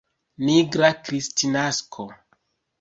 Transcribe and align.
Nigra 0.47 0.89
Kristnasko. 1.05 2.11